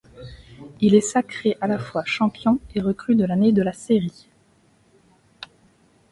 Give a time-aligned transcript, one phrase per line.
[0.79, 4.27] Il est sacré à la fois champion et recrue de l’année de la série.